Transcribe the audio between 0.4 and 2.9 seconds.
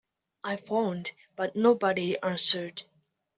I phoned but nobody answered.